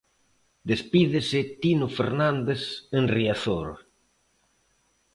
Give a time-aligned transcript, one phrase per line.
[0.71, 2.61] Despídese Tino Fernández
[2.97, 3.69] en Riazor.